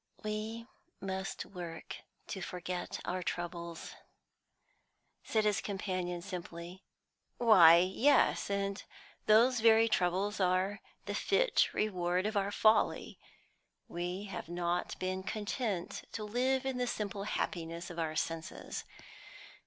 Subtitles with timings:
[0.23, 0.65] "We
[0.99, 3.93] must work to forget our troubles,"
[5.23, 6.81] said his companion simply.
[7.37, 8.83] "Why, yes, and
[9.27, 13.19] those very troubles are the fit reward of our folly.
[13.87, 18.85] We have not been content to live in the simple happiness of our senses.